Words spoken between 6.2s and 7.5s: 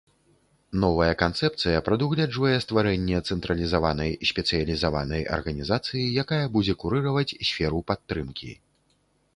якая будзе курыраваць